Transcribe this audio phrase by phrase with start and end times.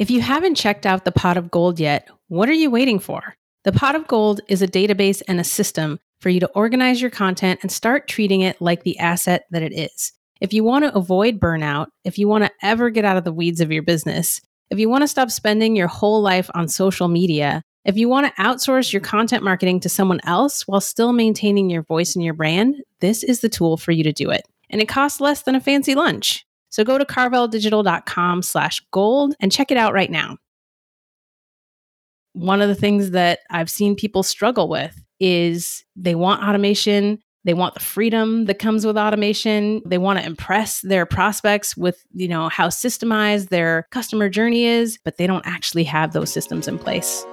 [0.00, 3.36] If you haven't checked out the Pot of Gold yet, what are you waiting for?
[3.64, 7.10] The Pot of Gold is a database and a system for you to organize your
[7.10, 10.14] content and start treating it like the asset that it is.
[10.40, 13.32] If you want to avoid burnout, if you want to ever get out of the
[13.32, 14.40] weeds of your business,
[14.70, 18.26] if you want to stop spending your whole life on social media, if you want
[18.26, 22.32] to outsource your content marketing to someone else while still maintaining your voice and your
[22.32, 24.46] brand, this is the tool for you to do it.
[24.70, 26.46] And it costs less than a fancy lunch.
[26.70, 30.38] So go to karveldigital.com slash gold and check it out right now.
[32.32, 37.18] One of the things that I've seen people struggle with is they want automation.
[37.44, 39.82] They want the freedom that comes with automation.
[39.84, 44.98] They want to impress their prospects with, you know, how systemized their customer journey is,
[45.04, 47.24] but they don't actually have those systems in place.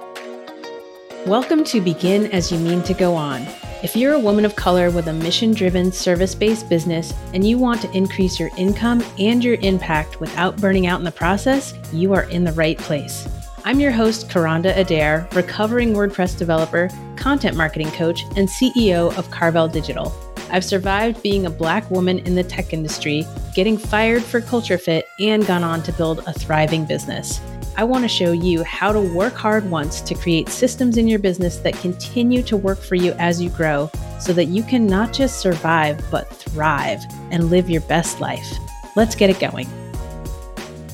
[1.26, 3.46] Welcome to Begin As You Mean to Go On
[3.80, 7.58] if you're a woman of color with a mission driven, service based business and you
[7.58, 12.12] want to increase your income and your impact without burning out in the process, you
[12.12, 13.28] are in the right place.
[13.64, 19.70] I'm your host, Kronda Adair, recovering WordPress developer, content marketing coach, and CEO of Karvel
[19.70, 20.12] Digital.
[20.50, 25.06] I've survived being a black woman in the tech industry, getting fired for culture fit,
[25.20, 27.40] and gone on to build a thriving business.
[27.78, 31.20] I want to show you how to work hard once to create systems in your
[31.20, 35.12] business that continue to work for you as you grow so that you can not
[35.12, 38.58] just survive, but thrive and live your best life.
[38.96, 39.68] Let's get it going.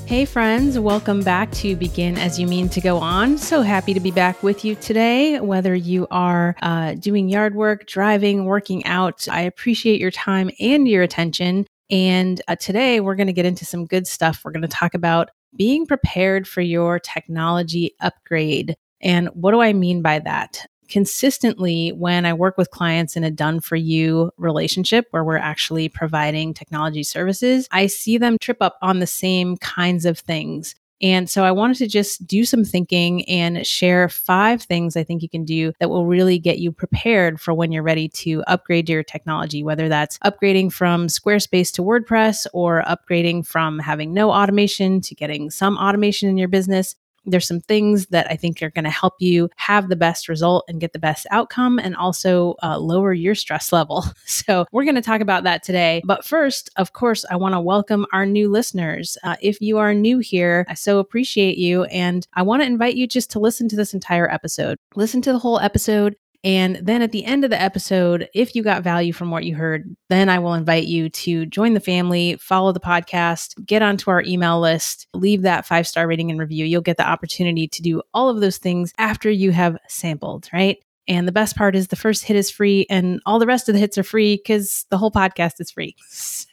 [0.05, 3.39] Hey, friends, welcome back to Begin As You Mean to Go On.
[3.39, 5.41] So happy to be back with you today.
[5.41, 10.87] Whether you are uh, doing yard work, driving, working out, I appreciate your time and
[10.87, 11.67] your attention.
[11.89, 14.43] And uh, today we're going to get into some good stuff.
[14.45, 18.77] We're going to talk about being prepared for your technology upgrade.
[19.01, 20.67] And what do I mean by that?
[20.89, 25.89] Consistently, when I work with clients in a done for you relationship where we're actually
[25.89, 30.75] providing technology services, I see them trip up on the same kinds of things.
[31.05, 35.21] And so I wanted to just do some thinking and share five things I think
[35.21, 38.89] you can do that will really get you prepared for when you're ready to upgrade
[38.89, 45.03] your technology, whether that's upgrading from Squarespace to WordPress or upgrading from having no automation
[45.03, 46.97] to getting some automation in your business.
[47.27, 50.65] There's some things that I think are going to help you have the best result
[50.69, 54.05] and get the best outcome and also uh, lower your stress level.
[54.27, 56.03] So, we're going to talk about that today.
[56.05, 59.17] But first, of course, I want to welcome our new listeners.
[59.23, 61.85] Uh, if you are new here, I so appreciate you.
[61.85, 64.79] And I want to invite you just to listen to this entire episode.
[64.97, 66.17] Listen to the whole episode.
[66.45, 69.55] And then at the end of the episode, if you got value from what you
[69.55, 74.11] heard, then I will invite you to join the family, follow the podcast, get onto
[74.11, 76.67] our email list, leave that five star rating and review.
[76.67, 80.79] You'll get the opportunity to do all of those things after you have sampled, right?
[81.09, 83.75] And the best part is the first hit is free, and all the rest of
[83.75, 85.97] the hits are free because the whole podcast is free.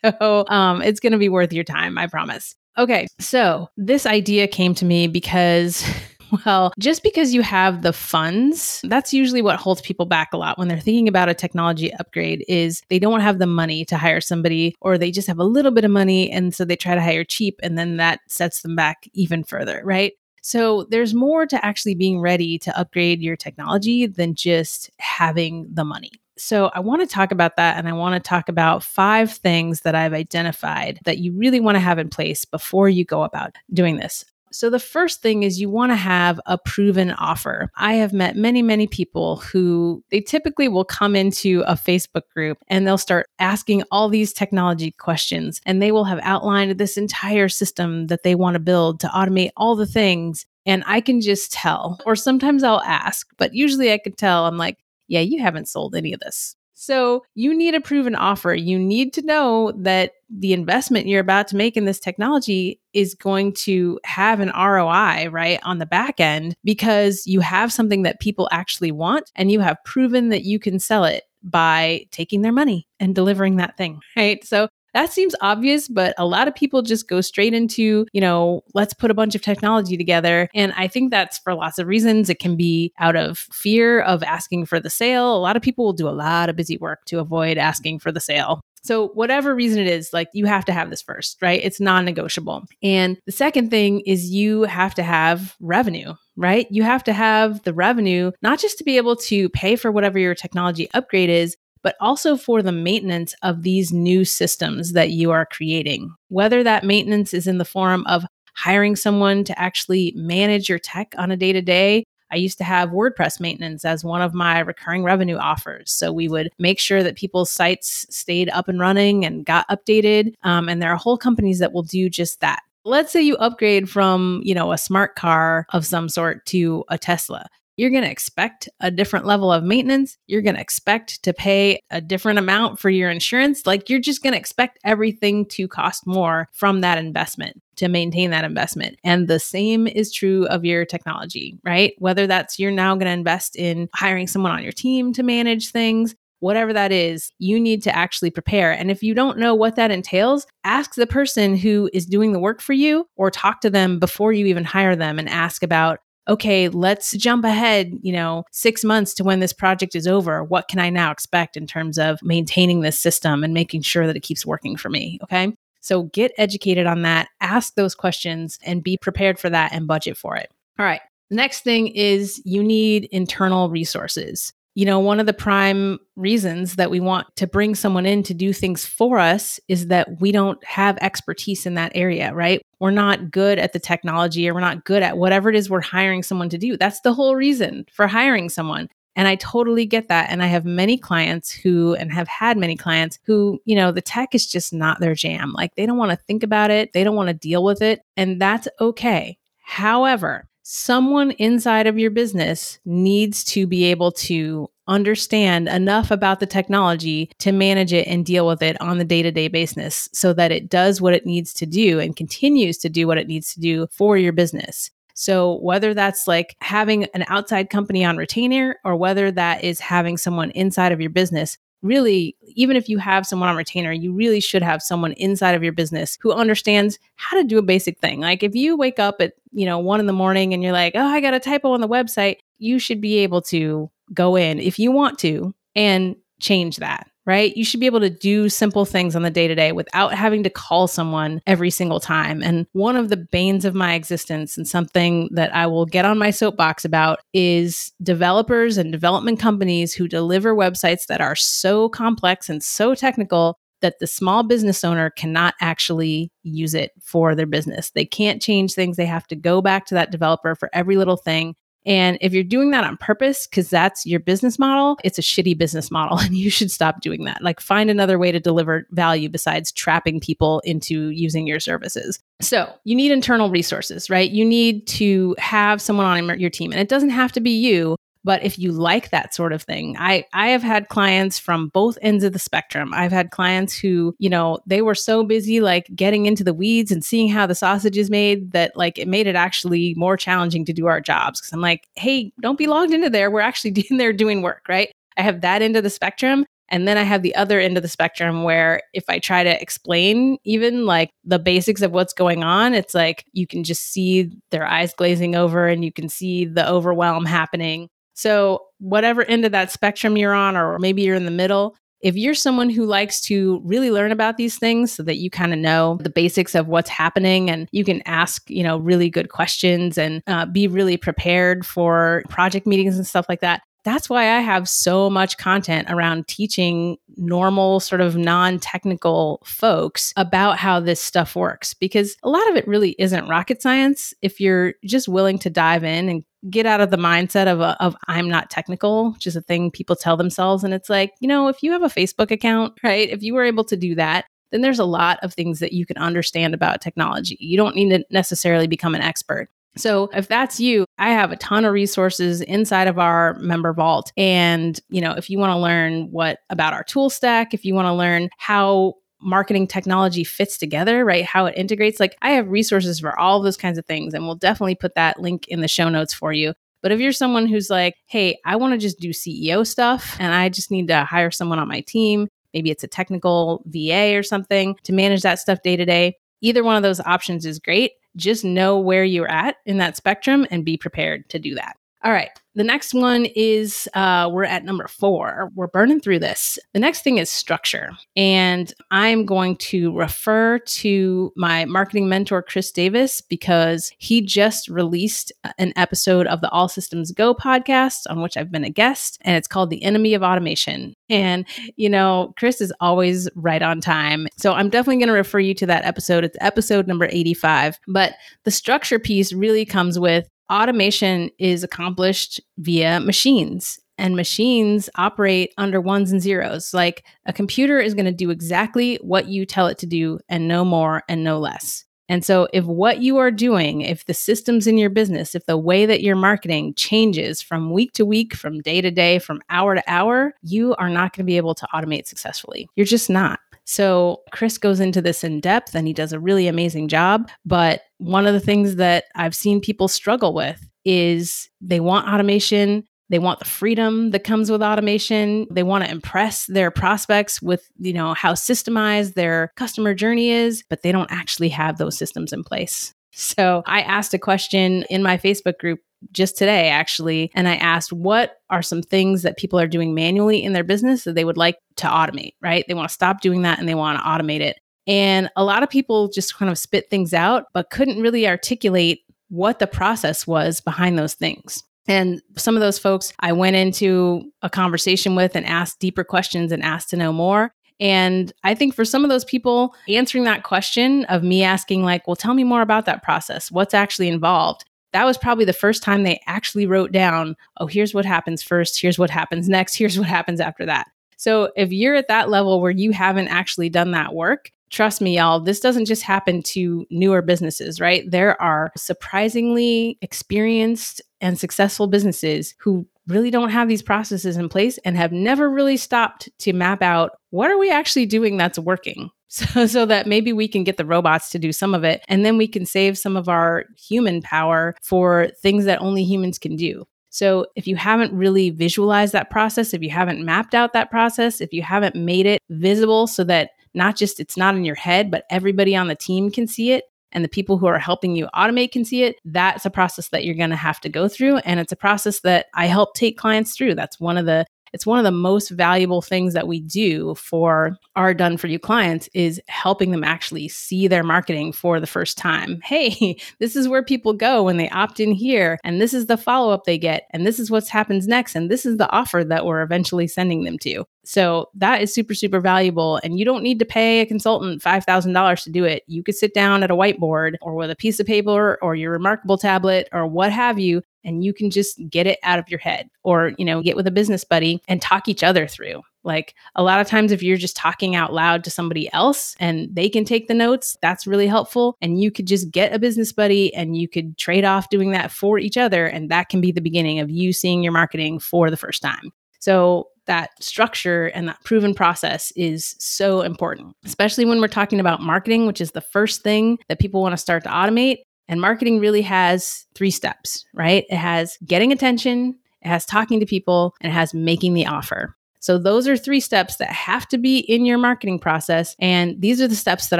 [0.03, 2.56] So um, it's going to be worth your time, I promise.
[2.75, 5.85] Okay, so this idea came to me because
[6.46, 10.58] Well, just because you have the funds, that's usually what holds people back a lot
[10.58, 14.22] when they're thinking about a technology upgrade is they don't have the money to hire
[14.22, 17.02] somebody or they just have a little bit of money and so they try to
[17.02, 20.14] hire cheap and then that sets them back even further, right?
[20.42, 25.84] So there's more to actually being ready to upgrade your technology than just having the
[25.84, 26.12] money.
[26.38, 29.81] So I want to talk about that and I want to talk about five things
[29.81, 33.56] that I've identified that you really want to have in place before you go about
[33.74, 34.25] doing this.
[34.51, 37.69] So, the first thing is you want to have a proven offer.
[37.75, 42.57] I have met many, many people who they typically will come into a Facebook group
[42.67, 47.50] and they'll start asking all these technology questions, and they will have outlined this entire
[47.50, 50.45] system that they want to build to automate all the things.
[50.66, 54.57] And I can just tell, or sometimes I'll ask, but usually I could tell, I'm
[54.57, 56.56] like, yeah, you haven't sold any of this.
[56.81, 58.56] So you need a proven offer.
[58.56, 63.14] You need to know that the investment you're about to make in this technology is
[63.14, 68.19] going to have an ROI, right, on the back end because you have something that
[68.19, 72.52] people actually want and you have proven that you can sell it by taking their
[72.52, 74.44] money and delivering that thing, right?
[74.44, 78.62] So that seems obvious, but a lot of people just go straight into, you know,
[78.74, 80.50] let's put a bunch of technology together.
[80.53, 82.30] And I think that's for lots of reasons.
[82.30, 85.36] It can be out of fear of asking for the sale.
[85.36, 88.12] A lot of people will do a lot of busy work to avoid asking for
[88.12, 88.62] the sale.
[88.83, 91.62] So, whatever reason it is, like you have to have this first, right?
[91.63, 92.65] It's non negotiable.
[92.81, 96.65] And the second thing is you have to have revenue, right?
[96.71, 100.18] You have to have the revenue, not just to be able to pay for whatever
[100.18, 105.31] your technology upgrade is, but also for the maintenance of these new systems that you
[105.31, 106.13] are creating.
[106.30, 108.25] Whether that maintenance is in the form of
[108.56, 112.04] hiring someone to actually manage your tech on a day to day.
[112.31, 115.92] I used to have WordPress maintenance as one of my recurring revenue offers.
[115.92, 120.34] So we would make sure that people's sites stayed up and running and got updated.
[120.44, 122.62] Um, and there are whole companies that will do just that.
[122.84, 126.98] Let's say you upgrade from, you know, a smart car of some sort to a
[126.98, 127.48] Tesla
[127.81, 130.16] you're going to expect a different level of maintenance.
[130.28, 133.66] You're going to expect to pay a different amount for your insurance.
[133.66, 138.30] Like you're just going to expect everything to cost more from that investment to maintain
[138.30, 139.00] that investment.
[139.04, 141.95] And the same is true of your technology, right?
[141.98, 145.72] Whether that's you're now going to invest in hiring someone on your team to manage
[145.72, 148.72] things, whatever that is, you need to actually prepare.
[148.72, 152.39] And if you don't know what that entails, ask the person who is doing the
[152.39, 156.00] work for you or talk to them before you even hire them and ask about
[156.27, 160.44] okay, let's jump ahead, you know, six months to when this project is over.
[160.44, 164.15] What can I now expect in terms of maintaining this system and making sure that
[164.15, 165.19] it keeps working for me?
[165.23, 165.56] Okay.
[165.81, 170.15] So get educated on that, ask those questions, and be prepared for that and budget
[170.15, 170.51] for it.
[170.77, 171.01] All right.
[171.31, 176.89] Next thing is you need internal resources you know, one of the prime reasons that
[176.89, 180.63] we want to bring someone in to do things for us is that we don't
[180.63, 182.62] have expertise in that area, right?
[182.79, 185.81] We're not good at the technology or we're not good at whatever it is we're
[185.81, 186.77] hiring someone to do.
[186.77, 188.88] That's the whole reason for hiring someone.
[189.18, 190.29] And I totally get that.
[190.29, 194.01] And I have many clients who, and have had many clients who, you know, the
[194.01, 195.51] tech is just not their jam.
[195.51, 198.01] Like they don't want to think about it, they don't want to deal with it.
[198.15, 199.38] And that's okay.
[199.59, 206.46] However, someone inside of your business needs to be able to understand enough about the
[206.46, 210.34] technology to manage it and deal with it on the day to day basis so
[210.34, 213.54] that it does what it needs to do and continues to do what it needs
[213.54, 214.92] to do for your business.
[215.13, 220.18] So, whether that's like having an outside company on retainer or whether that is having
[220.18, 224.39] someone inside of your business, really, even if you have someone on retainer, you really
[224.39, 228.22] should have someone inside of your business who understands how to do a basic thing.
[228.22, 230.94] Like if you wake up at, you know, one in the morning and you're like,
[230.95, 234.60] oh, I got a typo on the website, you should be able to go in
[234.60, 237.56] if you want to and change that right?
[237.56, 240.44] You should be able to do simple things on the day to day without having
[240.44, 242.41] to call someone every single time.
[242.41, 246.18] And one of the banes of my existence and something that I will get on
[246.18, 252.50] my soapbox about is developers and development companies who deliver websites that are so complex
[252.50, 257.89] and so technical that the small business owner cannot actually use it for their business.
[257.91, 258.95] They can't change things.
[258.95, 261.56] They have to go back to that developer for every little thing.
[261.86, 265.57] And if you're doing that on purpose, because that's your business model, it's a shitty
[265.57, 267.42] business model and you should stop doing that.
[267.42, 272.19] Like find another way to deliver value besides trapping people into using your services.
[272.42, 274.30] So you need internal resources, right?
[274.30, 276.72] You need to have someone on your team.
[276.72, 279.95] And it doesn't have to be you, but if you like that sort of thing,
[279.97, 282.91] I, I have had clients from both ends of the spectrum.
[282.94, 286.91] I've had clients who, you know, they were so busy like getting into the weeds
[286.91, 290.65] and seeing how the sausage is made that like it made it actually more challenging
[290.65, 291.41] to do our jobs.
[291.41, 293.31] Cause I'm like, hey, don't be logged into there.
[293.31, 294.91] We're actually in there doing work, right?
[295.17, 296.45] I have that end of the spectrum.
[296.71, 299.62] And then I have the other end of the spectrum where if I try to
[299.62, 304.31] explain even like the basics of what's going on, it's like you can just see
[304.51, 307.89] their eyes glazing over and you can see the overwhelm happening.
[308.13, 312.16] So, whatever end of that spectrum you're on, or maybe you're in the middle, if
[312.16, 315.60] you're someone who likes to really learn about these things so that you kind of
[315.60, 319.98] know the basics of what's happening and you can ask, you know, really good questions
[319.98, 324.39] and uh, be really prepared for project meetings and stuff like that, that's why I
[324.39, 331.01] have so much content around teaching normal, sort of non technical folks about how this
[331.01, 335.39] stuff works because a lot of it really isn't rocket science if you're just willing
[335.39, 339.12] to dive in and get out of the mindset of, a, of I'm not technical,
[339.12, 340.63] which is a thing people tell themselves.
[340.63, 343.44] And it's like, you know, if you have a Facebook account, right, if you were
[343.44, 346.82] able to do that, then there's a lot of things that you can understand about
[346.82, 347.38] technology.
[347.39, 349.50] You don't need to necessarily become an expert.
[349.78, 354.12] So if that's you, I have a ton of resources inside of our member vault.
[354.18, 357.74] And, you know, if you want to learn what about our tool stack, if you
[357.74, 361.24] want to learn how marketing technology fits together, right?
[361.25, 362.00] How it integrates.
[362.00, 365.20] Like I have resources for all those kinds of things, and we'll definitely put that
[365.20, 366.54] link in the show notes for you.
[366.82, 370.34] But if you're someone who's like, hey, I want to just do CEO stuff and
[370.34, 374.24] I just need to hire someone on my team, maybe it's a technical VA or
[374.24, 377.92] something to manage that stuff day to day, either one of those options is great.
[378.15, 381.77] Just know where you're at in that spectrum and be prepared to do that.
[382.03, 382.32] All right.
[382.53, 385.50] The next one is uh, we're at number four.
[385.55, 386.60] We're burning through this.
[386.74, 387.91] The next thing is structure.
[388.17, 395.31] And I'm going to refer to my marketing mentor, Chris Davis, because he just released
[395.58, 399.17] an episode of the All Systems Go podcast on which I've been a guest.
[399.22, 400.93] And it's called The Enemy of Automation.
[401.10, 401.46] And,
[401.77, 404.27] you know, Chris is always right on time.
[404.38, 406.25] So I'm definitely going to refer you to that episode.
[406.25, 407.79] It's episode number 85.
[407.88, 415.53] But the structure piece really comes with automation is accomplished via machines and machines operate
[415.58, 416.74] under ones and zeros.
[416.74, 420.48] Like a computer is going to do exactly what you tell it to do and
[420.48, 421.86] no more and no less.
[422.10, 425.58] And so, if what you are doing, if the systems in your business, if the
[425.58, 429.75] way that you're marketing changes from week to week, from day to day, from hour
[429.75, 432.67] to hour, you are not going to be able to automate successfully.
[432.75, 433.39] You're just not.
[433.65, 437.30] So, Chris goes into this in depth and he does a really amazing job.
[437.46, 442.84] But one of the things that I've seen people struggle with is they want automation.
[443.10, 445.46] They want the freedom that comes with automation.
[445.51, 450.63] They want to impress their prospects with, you know, how systemized their customer journey is,
[450.70, 452.94] but they don't actually have those systems in place.
[453.12, 455.80] So I asked a question in my Facebook group
[456.12, 460.41] just today, actually, and I asked, what are some things that people are doing manually
[460.41, 462.65] in their business that they would like to automate, right?
[462.68, 464.60] They want to stop doing that and they want to automate it.
[464.88, 469.01] And a lot of people just kind of spit things out, but couldn't really articulate
[469.30, 471.63] what the process was behind those things.
[471.88, 476.51] And some of those folks I went into a conversation with and asked deeper questions
[476.51, 477.53] and asked to know more.
[477.81, 482.07] And I think for some of those people, answering that question of me asking, like,
[482.07, 485.81] well, tell me more about that process, what's actually involved, that was probably the first
[485.81, 489.97] time they actually wrote down, oh, here's what happens first, here's what happens next, here's
[489.97, 490.88] what happens after that.
[491.17, 495.17] So if you're at that level where you haven't actually done that work, trust me,
[495.17, 498.09] y'all, this doesn't just happen to newer businesses, right?
[498.09, 504.77] There are surprisingly experienced and successful businesses who really don't have these processes in place
[504.79, 509.10] and have never really stopped to map out what are we actually doing that's working.
[509.34, 512.25] So, so that maybe we can get the robots to do some of it and
[512.25, 516.58] then we can save some of our human power for things that only humans can
[516.58, 516.84] do.
[517.12, 521.39] So, if you haven't really visualized that process, if you haven't mapped out that process,
[521.39, 525.10] if you haven't made it visible so that not just it's not in your head,
[525.10, 528.27] but everybody on the team can see it and the people who are helping you
[528.36, 531.38] automate can see it, that's a process that you're going to have to go through.
[531.38, 533.75] And it's a process that I help take clients through.
[533.75, 537.77] That's one of the it's one of the most valuable things that we do for
[537.96, 542.18] our done for you clients is helping them actually see their marketing for the first
[542.18, 542.60] time.
[542.72, 546.15] Hey, this is where people go when they opt in here and this is the
[546.15, 549.46] follow-up they get and this is what happens next and this is the offer that
[549.46, 550.86] we're eventually sending them to.
[551.03, 553.00] So that is super, super valuable.
[553.03, 555.84] And you don't need to pay a consultant $5,000 to do it.
[555.88, 558.91] You could sit down at a whiteboard or with a piece of paper or your
[558.91, 562.60] remarkable tablet or what have you and you can just get it out of your
[562.60, 566.36] head or you know get with a business buddy and talk each other through like
[566.55, 569.89] a lot of times if you're just talking out loud to somebody else and they
[569.89, 573.53] can take the notes that's really helpful and you could just get a business buddy
[573.53, 576.62] and you could trade off doing that for each other and that can be the
[576.62, 581.43] beginning of you seeing your marketing for the first time so that structure and that
[581.43, 586.24] proven process is so important, especially when we're talking about marketing, which is the first
[586.24, 588.00] thing that people want to start to automate.
[588.27, 590.86] And marketing really has three steps, right?
[590.89, 595.15] It has getting attention, it has talking to people, and it has making the offer.
[595.41, 598.75] So, those are three steps that have to be in your marketing process.
[598.79, 600.00] And these are the steps that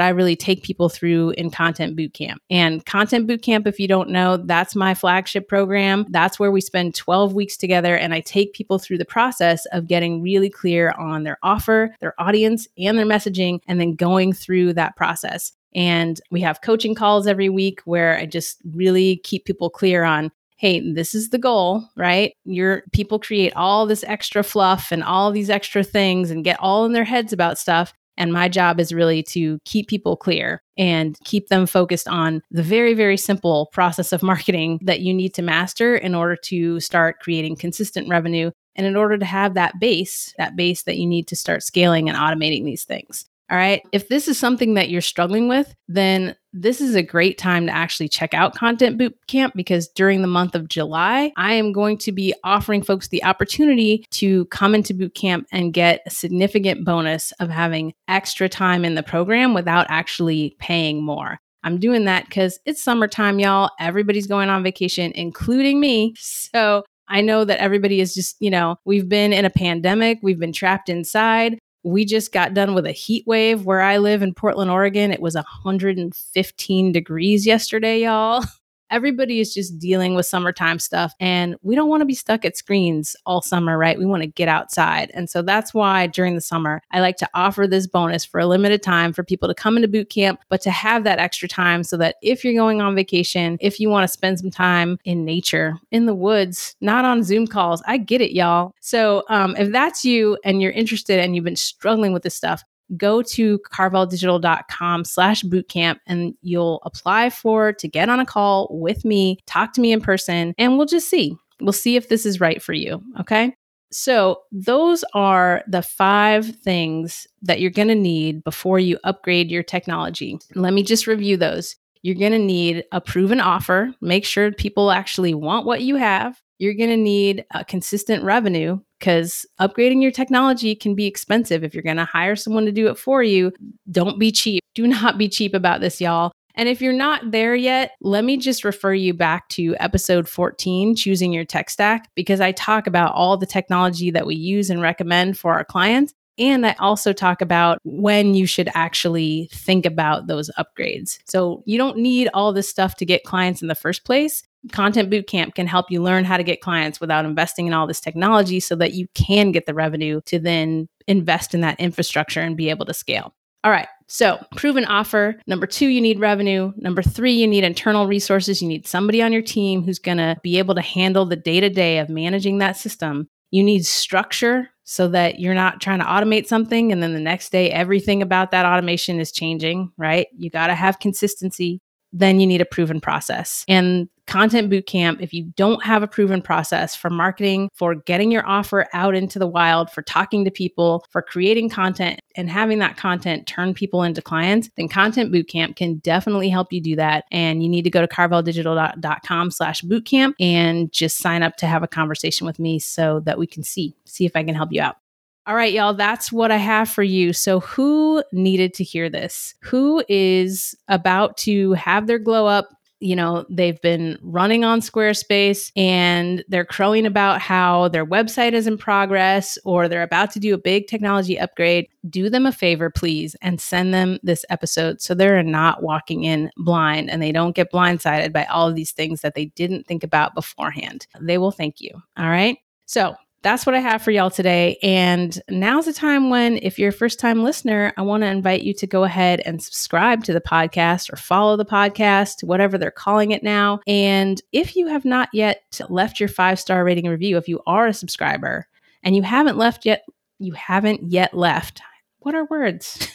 [0.00, 2.36] I really take people through in Content Bootcamp.
[2.48, 6.06] And Content Bootcamp, if you don't know, that's my flagship program.
[6.10, 7.96] That's where we spend 12 weeks together.
[7.96, 12.14] And I take people through the process of getting really clear on their offer, their
[12.18, 15.52] audience, and their messaging, and then going through that process.
[15.74, 20.30] And we have coaching calls every week where I just really keep people clear on
[20.62, 22.34] hey, this is the goal, right?
[22.44, 26.84] Your people create all this extra fluff and all these extra things and get all
[26.84, 27.92] in their heads about stuff.
[28.16, 32.62] And my job is really to keep people clear and keep them focused on the
[32.62, 37.18] very, very simple process of marketing that you need to master in order to start
[37.18, 41.26] creating consistent revenue and in order to have that base, that base that you need
[41.26, 43.24] to start scaling and automating these things.
[43.50, 43.82] All right.
[43.90, 47.72] If this is something that you're struggling with, then this is a great time to
[47.72, 52.12] actually check out Content Bootcamp because during the month of July, I am going to
[52.12, 57.48] be offering folks the opportunity to come into bootcamp and get a significant bonus of
[57.48, 61.38] having extra time in the program without actually paying more.
[61.64, 63.70] I'm doing that because it's summertime, y'all.
[63.80, 66.14] Everybody's going on vacation, including me.
[66.18, 70.40] So I know that everybody is just, you know, we've been in a pandemic, we've
[70.40, 71.58] been trapped inside.
[71.84, 75.10] We just got done with a heat wave where I live in Portland, Oregon.
[75.10, 78.44] It was 115 degrees yesterday, y'all.
[78.92, 82.56] everybody is just dealing with summertime stuff and we don't want to be stuck at
[82.56, 83.98] screens all summer, right?
[83.98, 85.10] We want to get outside.
[85.14, 88.46] And so that's why during the summer, I like to offer this bonus for a
[88.46, 91.82] limited time for people to come into boot camp, but to have that extra time
[91.82, 95.24] so that if you're going on vacation, if you want to spend some time in
[95.24, 98.74] nature, in the woods, not on Zoom calls, I get it, y'all.
[98.80, 102.62] So um, if that's you and you're interested and you've been struggling with this stuff,
[102.96, 109.04] go to karveldigital.com slash bootcamp and you'll apply for to get on a call with
[109.04, 111.36] me, talk to me in person, and we'll just see.
[111.60, 113.02] We'll see if this is right for you.
[113.20, 113.54] Okay.
[113.94, 119.62] So, those are the five things that you're going to need before you upgrade your
[119.62, 120.38] technology.
[120.54, 121.76] Let me just review those.
[122.00, 123.94] You're going to need a proven offer.
[124.00, 126.41] Make sure people actually want what you have.
[126.62, 131.64] You're going to need a consistent revenue because upgrading your technology can be expensive.
[131.64, 133.50] If you're going to hire someone to do it for you,
[133.90, 134.62] don't be cheap.
[134.76, 136.30] Do not be cheap about this, y'all.
[136.54, 140.94] And if you're not there yet, let me just refer you back to episode 14,
[140.94, 144.80] Choosing Your Tech Stack, because I talk about all the technology that we use and
[144.80, 146.14] recommend for our clients.
[146.38, 151.18] And I also talk about when you should actually think about those upgrades.
[151.28, 154.44] So you don't need all this stuff to get clients in the first place.
[154.70, 158.00] Content Bootcamp can help you learn how to get clients without investing in all this
[158.00, 162.56] technology so that you can get the revenue to then invest in that infrastructure and
[162.56, 163.34] be able to scale.
[163.64, 163.88] All right.
[164.08, 165.40] So, proven offer.
[165.46, 166.72] Number two, you need revenue.
[166.76, 168.60] Number three, you need internal resources.
[168.60, 171.60] You need somebody on your team who's going to be able to handle the day
[171.60, 173.28] to day of managing that system.
[173.50, 177.52] You need structure so that you're not trying to automate something and then the next
[177.52, 180.26] day everything about that automation is changing, right?
[180.36, 181.80] You got to have consistency
[182.12, 183.64] then you need a proven process.
[183.68, 188.46] And Content Bootcamp, if you don't have a proven process for marketing, for getting your
[188.46, 192.96] offer out into the wild, for talking to people, for creating content and having that
[192.96, 197.24] content turn people into clients, then Content Bootcamp can definitely help you do that.
[197.32, 201.82] And you need to go to karveldigital.com slash bootcamp and just sign up to have
[201.82, 204.80] a conversation with me so that we can see, see if I can help you
[204.80, 204.96] out.
[205.44, 207.32] All right, y'all, that's what I have for you.
[207.32, 209.54] So, who needed to hear this?
[209.62, 212.68] Who is about to have their glow up?
[213.00, 218.68] You know, they've been running on Squarespace and they're crowing about how their website is
[218.68, 221.88] in progress or they're about to do a big technology upgrade.
[222.08, 226.52] Do them a favor, please, and send them this episode so they're not walking in
[226.58, 230.04] blind and they don't get blindsided by all of these things that they didn't think
[230.04, 231.08] about beforehand.
[231.20, 231.90] They will thank you.
[232.16, 232.58] All right.
[232.86, 234.78] So, that's what I have for y'all today.
[234.82, 238.62] And now's the time when, if you're a first time listener, I want to invite
[238.62, 242.90] you to go ahead and subscribe to the podcast or follow the podcast, whatever they're
[242.90, 243.80] calling it now.
[243.86, 247.88] And if you have not yet left your five star rating review, if you are
[247.88, 248.68] a subscriber
[249.02, 250.04] and you haven't left yet,
[250.38, 251.82] you haven't yet left.
[252.20, 253.08] What are words?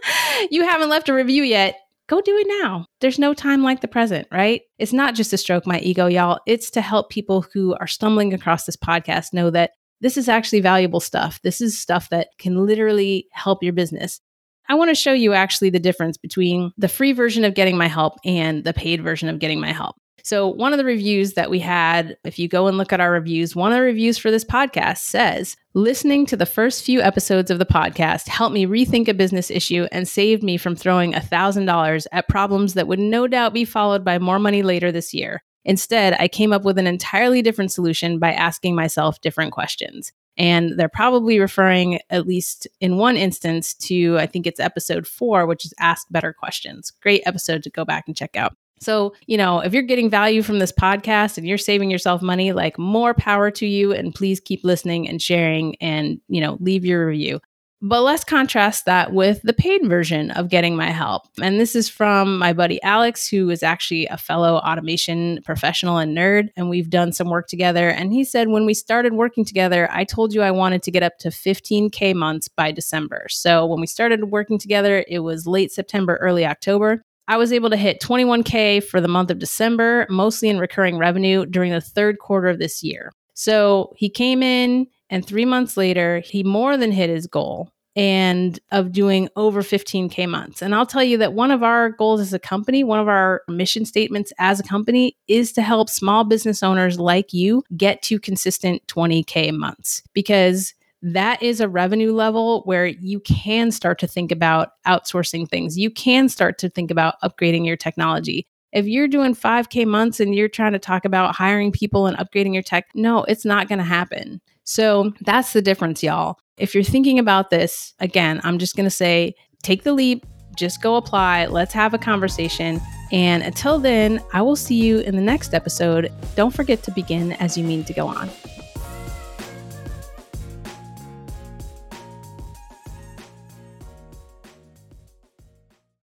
[0.50, 1.76] you haven't left a review yet
[2.10, 2.86] go do it now.
[3.00, 4.62] There's no time like the present, right?
[4.78, 6.40] It's not just to stroke my ego, y'all.
[6.44, 9.70] It's to help people who are stumbling across this podcast know that
[10.00, 11.40] this is actually valuable stuff.
[11.44, 14.20] This is stuff that can literally help your business.
[14.68, 17.86] I want to show you actually the difference between the free version of getting my
[17.86, 19.94] help and the paid version of getting my help.
[20.22, 23.12] So, one of the reviews that we had, if you go and look at our
[23.12, 27.50] reviews, one of the reviews for this podcast says, Listening to the first few episodes
[27.50, 32.06] of the podcast helped me rethink a business issue and saved me from throwing $1,000
[32.10, 35.44] at problems that would no doubt be followed by more money later this year.
[35.64, 40.12] Instead, I came up with an entirely different solution by asking myself different questions.
[40.36, 45.46] And they're probably referring, at least in one instance, to I think it's episode four,
[45.46, 46.90] which is Ask Better Questions.
[47.02, 48.56] Great episode to go back and check out.
[48.80, 52.52] So, you know, if you're getting value from this podcast and you're saving yourself money,
[52.52, 53.92] like more power to you.
[53.92, 57.40] And please keep listening and sharing and, you know, leave your review.
[57.82, 61.22] But let's contrast that with the paid version of getting my help.
[61.40, 66.14] And this is from my buddy Alex, who is actually a fellow automation professional and
[66.14, 66.50] nerd.
[66.56, 67.88] And we've done some work together.
[67.88, 71.02] And he said, when we started working together, I told you I wanted to get
[71.02, 73.26] up to 15K months by December.
[73.30, 77.02] So when we started working together, it was late September, early October.
[77.30, 81.46] I was able to hit 21K for the month of December, mostly in recurring revenue
[81.46, 83.12] during the third quarter of this year.
[83.34, 88.58] So he came in, and three months later, he more than hit his goal and
[88.72, 90.60] of doing over 15K months.
[90.60, 93.42] And I'll tell you that one of our goals as a company, one of our
[93.46, 98.18] mission statements as a company is to help small business owners like you get to
[98.18, 104.30] consistent 20K months because that is a revenue level where you can start to think
[104.30, 105.78] about outsourcing things.
[105.78, 108.46] You can start to think about upgrading your technology.
[108.72, 112.54] If you're doing 5K months and you're trying to talk about hiring people and upgrading
[112.54, 114.40] your tech, no, it's not going to happen.
[114.64, 116.38] So that's the difference, y'all.
[116.56, 120.82] If you're thinking about this, again, I'm just going to say take the leap, just
[120.82, 122.80] go apply, let's have a conversation.
[123.10, 126.12] And until then, I will see you in the next episode.
[126.36, 128.30] Don't forget to begin as you mean to go on.